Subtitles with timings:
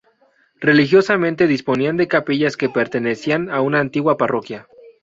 [0.59, 4.67] Religiosamente disponían de capillas que pertenecían a una parroquia.